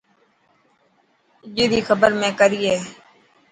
[1.57, 2.77] اڄ ري خبر ۾ ڪئي هي؟